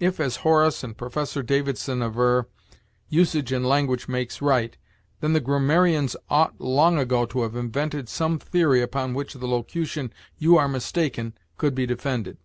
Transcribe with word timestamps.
If, 0.00 0.18
as 0.18 0.38
Horace 0.38 0.82
and 0.82 0.98
Professor 0.98 1.40
Davidson 1.40 2.02
aver, 2.02 2.48
usage 3.08 3.52
in 3.52 3.62
language 3.62 4.08
makes 4.08 4.42
right, 4.42 4.76
then 5.20 5.34
the 5.34 5.40
grammarians 5.40 6.16
ought 6.28 6.60
long 6.60 6.98
ago 6.98 7.26
to 7.26 7.42
have 7.42 7.54
invented 7.54 8.08
some 8.08 8.40
theory 8.40 8.82
upon 8.82 9.14
which 9.14 9.34
the 9.34 9.46
locution 9.46 10.12
you 10.36 10.56
are 10.56 10.66
mistaken 10.66 11.34
could 11.58 11.76
be 11.76 11.86
defended. 11.86 12.38